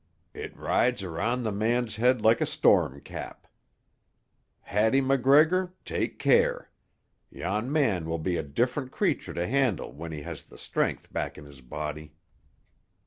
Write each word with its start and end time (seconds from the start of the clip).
"It 0.33 0.57
rides 0.57 1.03
around 1.03 1.43
the 1.43 1.51
man's 1.51 1.97
head 1.97 2.21
like 2.21 2.41
a 2.41 2.45
storm 2.47 3.01
cap. 3.01 3.45
Hattie 4.61 4.99
MacGregor, 4.99 5.75
take 5.85 6.17
care. 6.17 6.71
Yon 7.29 7.71
man 7.71 8.07
will 8.07 8.17
be 8.17 8.35
a 8.35 8.41
different 8.41 8.91
creature 8.91 9.35
to 9.35 9.45
handle 9.45 9.91
when 9.93 10.11
he 10.11 10.23
has 10.23 10.41
the 10.41 10.57
strength 10.57 11.13
back 11.13 11.37
in 11.37 11.45
his 11.45 11.61
body." 11.61 12.15